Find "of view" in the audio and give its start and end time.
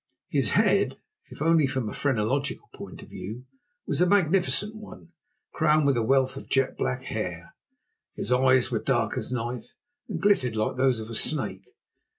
3.03-3.45